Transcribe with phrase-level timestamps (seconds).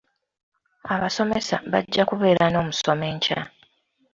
[0.93, 3.39] Abasomesa bajja kubeera n'omusomo enkya.